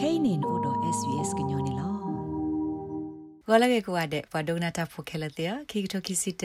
[0.00, 1.88] kainin odo svs gnyone lo
[3.50, 6.44] ဝလာကေကွာတဲ့ပဒုနာတာဖိုခဲလတဲ့ခိကတိုခိစီတ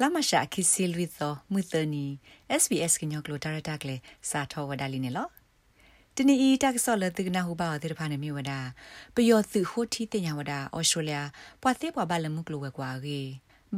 [0.00, 2.06] လာမရှာခိစီလူသောမွသနီ
[2.62, 3.96] SBS ကညောကလိုတာရတာကလေ
[4.30, 5.28] စာထောဝဒါလီနေလော
[6.16, 8.60] တနီဤတက်ဆော့လတိကနာဟုပါတဲ့ဖာနေမြဝဒါ
[9.14, 11.18] ပယောသူဟိုတီတင်ညာဝဒါအော်စတြေးလျ
[11.62, 13.20] ပွာသေးပွာဘလမှုကလိုဝဲကွာကေ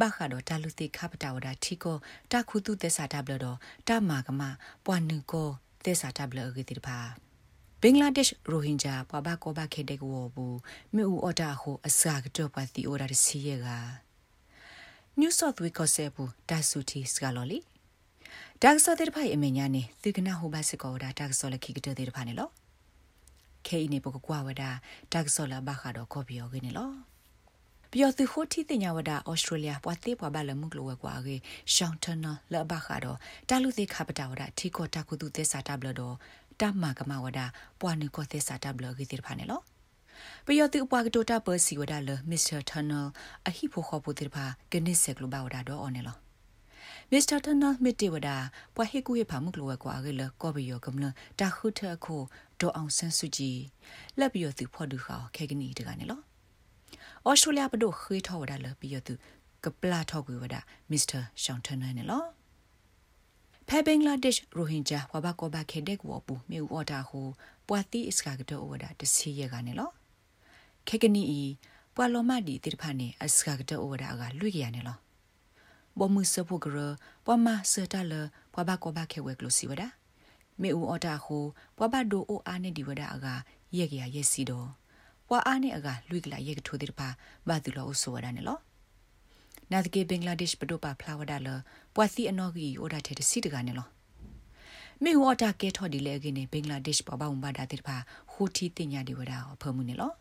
[0.00, 1.96] ဘာခါတော့တာလူတိခပတာဝဒါထီကို
[2.32, 4.42] တာခုတုသက်စာတဘလတော့တာမာကမ
[4.84, 5.48] ပွာနုကို
[5.84, 7.27] သက်စာတဘလအကေတိဖာ
[7.82, 10.58] ဘင်္ဂလားဒေ့ရှ်ရိုဟင်ဂျာပပကောဘခေတဲ့ကိုဘူး
[10.94, 13.68] မြူအော်တာဟိုအစာကတော့ပါတီအိုရာစီရက
[15.20, 17.58] New South Wales ကိုဆေဘူးဒါဆူတီစကလော်လီ
[18.62, 22.48] ဒါကစောတဲ့ဖိုင်အမေညာနေသီကနာဟိုဘတ်စကောဒါဒါကစောလခိကတဲ့ဖာနေလော
[23.66, 24.70] ခေနေပကကွာဝဒါ
[25.12, 26.90] ဒါကစောလဘခါတော့ကောပီယောကနေလော
[27.92, 31.36] ပြောသူခိုတီတင်ညာဝဒါဩစတြေးလျပွားသေးပွားပါလမှုကလောကွာကေ
[31.74, 36.16] ရှောင်းတနာလဘခါတော့တာလူသေးခပတာဝဒါထီကိုတာကုသူသက်စာတဘလတော့
[36.60, 37.46] တမကမဝဒါ
[37.80, 39.60] ပွားနုကိုသက်စာတဘလကေတိဖာနေလော
[40.46, 43.06] ပယောတိဥပကတိုတာပစီဝဒါလမစ္စတာထန်နယ်
[43.46, 46.16] အဟိဖိုခောပူတိဖာကနစ်ဆက်ကလဘဝဒါတော့အော်နေလော
[47.12, 48.36] မစ္စတာထန်နယ်မစ်တီဝဒါ
[48.74, 51.04] ပွာဟေကူဟေဖာမှုကလောကွာကေလကောဘီယောကမလ
[51.40, 52.16] တာခုထအခု
[52.60, 53.58] ဒေါအောင်ဆန်းစုကြည်
[54.18, 56.20] လက်ပြီးသူဖော်ဒူခါခေကနီတကနေလော
[57.28, 59.14] ဩစတြေးလျပဒိုခွေးထော်ဝဒါလပြီးသူ
[59.64, 62.37] ကပလာထောက်ကွေဝဒါမစ္စတာရှောင်းထန်နယ်လော
[63.70, 67.28] ဖဲဘင်္ဂလားဒေ့ရှ်ရိုဟင်ဂျာဝဘကောဘခေဒက်ဝပူမြေဝတာဟို
[67.68, 69.90] ပွာတိအစကာကတော့ဝဒါတစီရကနေလော
[70.88, 71.42] ခေကနီဤ
[71.94, 74.98] ပွာလောမဒီတိတဖာနေအစကာကတော့ဝဒါကလွိကြရနေလော
[75.98, 76.76] ဘောမှုစဖို့ကရ
[77.24, 78.14] ပွာမစတာလ
[78.52, 79.88] ပွာဘကောဘခေဝဲကလိုစီဝဒါ
[80.60, 81.44] မေဦးအော်တာဟို
[81.76, 83.26] ပွာဘဒိုအိုအာနေဒီဝဒါအက
[83.76, 84.68] ရက်ကြရရက်စီတော့
[85.28, 87.08] ပွာအားနေအကလွိကလာရက်ကထိုးတဲ့ပါ
[87.48, 88.58] ဘာတူလို့ဆိုရတာနေလော
[89.72, 91.48] နာတကေဘင်္ဂလားဒေ့ရှ်ပဒိုပါဖလာဝဒါလ
[91.94, 93.88] ပွာစီအနော်ဂီအိုဒါတဲ့စီတကနေလော
[95.02, 97.96] မေဝတာကေထော်ဒီလေကနေဘင်္ဂလားဒေ့ရှ်ပပဝမ်ဘာဒါတဲ့ပါ
[98.32, 100.12] ဟူတီတင်ညာဒီဝဒါဖမှုနေလော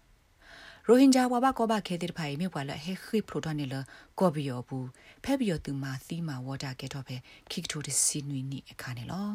[0.87, 3.75] ရိုဟင်ဂျာဝဘကောဘခဲတဲ့ဖိုင်မြေပွာလဟေခိပရိုတနေလ
[4.19, 4.87] ကောဘီယောဘူး
[5.23, 7.15] ဖဲဘီယောသူမာသီမာဝတာကေထော်ဖဲ
[7.51, 9.29] ခိကထိုဒီစီနွီနီအခါနေလော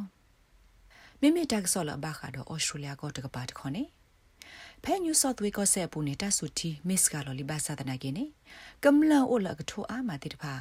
[1.20, 3.82] မိမိတက်ဆော်လဘခါတော့ဩစတြေးလျကောတကပါတခေါနေ
[4.84, 8.24] ဖဲညူဆော့သဝေကောဆက်ပူနေတာဆူတီမစ်ကလော်လီဘာသာတနာကိနေ
[8.84, 10.52] ကမ္လအိုလကထိုအာမတိတဖာ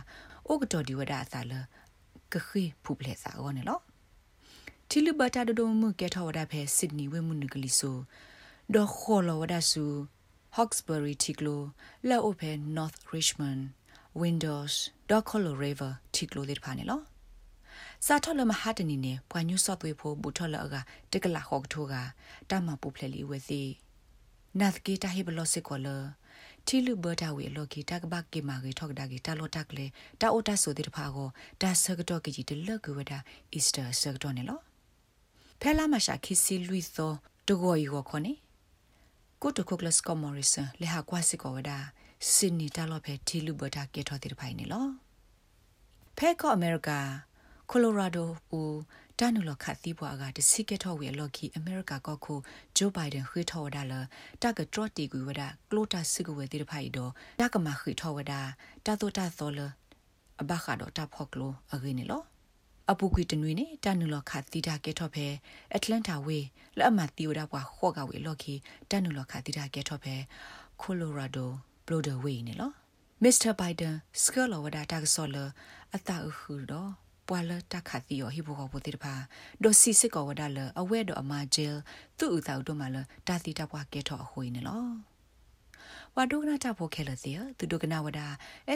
[0.47, 1.53] အိုကတော်ဒီဝဒအသာလ
[2.33, 3.79] ကခိဖူပလက်စာအောနေလော
[4.89, 7.97] တီလူဘတာဒဒိုမှုကဲထောဝဒဖဲဆစ်နီဝဲမှုနဂလီဆို
[8.73, 9.85] ဒေါ်ခေါ်လောဝဒဆူ
[10.57, 11.57] Hawkesbury Tiglo
[12.09, 13.61] La Open North Richmond
[14.13, 14.73] Windows
[15.09, 17.01] Docolo River Tiglo တဲ့ဖာနေလော
[18.05, 20.75] စာထော်လမဟာတနီနေပွာညုဆော့သွေးဖို့ဘူထော်လအက
[21.11, 21.95] တကလာဟော့ထိုးက
[22.49, 23.61] တမပူဖလက်လီဝဲစီ
[24.59, 25.87] နတ်ကေတာဟေဘလောစစ်ကောလ
[26.67, 29.85] တီလူဘတာဝေလော်ကီတကဘကေမာဂေထောက်ဒါဂေတာလောတက်လေ
[30.21, 31.29] တာအိုတာဆိုတဲ့ဖာကို
[31.61, 33.19] ဒါဆကတော့ကကြီးတလကဝဒါ
[33.53, 34.59] အီစတာဆကတော့နေလော
[35.61, 37.11] ဖဲလာမရှာခီစီလူသော
[37.47, 38.33] တကိုရီကိုခေါ်နေ
[39.41, 41.77] ကိုတိုကိုကလစ်ကောမော်ရီဆန်လေဟာကွာစစ်ကောဝဒါ
[42.33, 44.85] စင်နီတာလောဖဲတီလူဘတာကေထောတဲ့ဖိုင်နေလော
[46.17, 46.89] ဖဲကောအမေရိက
[47.69, 48.29] ကိုလိုရာဒို
[48.59, 48.77] ဦး
[49.23, 52.35] တနုလခတ်တီးပွားကတစီကထောဝေလော်ကီအမေရိကကောခု
[52.77, 53.93] ဂျိုးဘိုင်ဒန်ခွေထော်ဒါလ
[54.41, 58.41] တကထရတီကူဝဒကလိုတာစစ်ကွေတိဖိုင်တော့တကမခွေထော်ဝဒါ
[58.85, 59.59] တတိုတာသောလ
[60.41, 62.23] အဘခါတော့တဖော့ကလိုအဂိနေလော
[62.91, 65.27] အပူကွီတနွေနေတနုလခတ်တီတာကေထော့ဖဲ
[65.75, 66.39] အတလန်တာဝေ
[66.77, 68.53] လက်အမတီဝဒါပွားခော့ကဝေလော်ကီ
[68.89, 70.15] တနုလခတ်တီတာကေထော့ဖဲ
[70.81, 71.51] ကိုလိုရာဒို
[71.85, 72.71] ဘလိုဒဝေနေလော
[73.23, 73.83] မစ္စတာဘိုင်ဒ
[77.35, 79.13] န်စကလောဝဒါတာကဆောလအတာအခုတော့ပွာလတခါတီယောဟိဘောကပိုတိတဖာ
[79.61, 81.67] ဒိုစီစစ်ကောဝဒါလအဝဲတော့အမဂျဲ
[82.17, 82.97] သူ့ဥသာတို့မလ
[83.27, 85.10] တာတီတပွားကဲထော့အဟွေနေလော
[86.15, 88.27] ဝါဒုကနာတာဖိုခဲလစီသူဒုကနာဝဒါ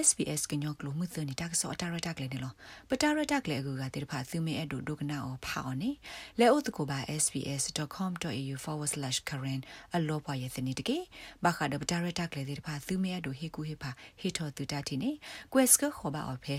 [0.06, 2.54] SBS ကညောကလိုမှုသနီတက်ဆောအတာရတက်လေနေလော
[2.90, 5.92] ပတာရတက်လေကူကတိတဖာသူမေအဒုဒုကနာအောဖာအောနေ
[6.40, 9.64] လဲအိုတကိုပါ sbs.com.au/current
[9.96, 10.98] အလောပွားရဲ့သနီတကေ
[11.44, 15.12] ဘာခါဒပတာရတက်လေတိတဖာသူမေအဒုဟေကူဟေဖာဟေထောတူတာတီနေ
[15.54, 16.56] quest ခေါ်ပါအော်ဖဲ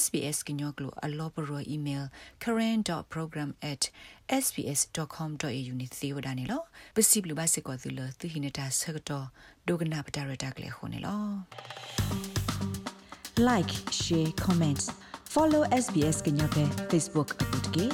[0.00, 2.04] sbs ကညောကလိုအလောပရော email
[4.30, 6.62] current.program@sbs.com.au နေသေဝဒနေလော
[6.94, 9.26] ပစီဘလူဘစကောသူလသူဟိနေတာဆကတော့
[9.66, 11.24] ဒုကနာပတာရတာကလေးခုနေလော
[13.48, 14.82] like share comment
[15.34, 17.86] follow SBS ကညပဲ Facebook အပုတ်ကေ